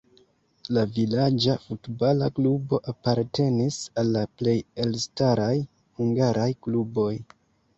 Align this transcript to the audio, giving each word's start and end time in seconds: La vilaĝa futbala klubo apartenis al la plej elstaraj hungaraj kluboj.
La 0.75 0.83
vilaĝa 0.93 1.55
futbala 1.65 2.29
klubo 2.39 2.79
apartenis 2.93 3.79
al 4.03 4.09
la 4.17 4.25
plej 4.43 4.57
elstaraj 4.87 5.55
hungaraj 6.01 6.49
kluboj. 6.67 7.11